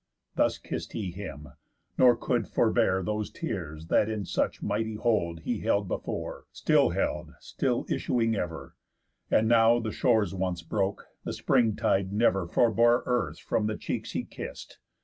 [0.35, 1.49] Thus kiss'd he him,
[1.95, 7.33] nor could Forbear those tears that in such mighty hold He held before, still held,
[7.39, 8.75] still issuing ever;
[9.29, 14.23] And now, the shores once broke, the springtide never Forbore earth from the cheeks he
[14.23, 14.77] kiss'd.